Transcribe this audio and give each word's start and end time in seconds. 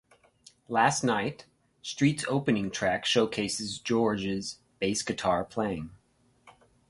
"Last 0.67 1.03
Night", 1.03 1.45
"Street"s 1.83 2.25
opening 2.27 2.71
track, 2.71 3.05
showcases 3.05 3.77
George's 3.77 4.57
bass-guitar 4.79 5.43
playing. 5.45 5.91